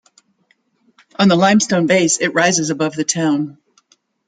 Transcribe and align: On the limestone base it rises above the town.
On 1.19 1.27
the 1.27 1.35
limestone 1.35 1.85
base 1.85 2.17
it 2.17 2.29
rises 2.33 2.71
above 2.71 2.95
the 2.95 3.03
town. 3.03 3.59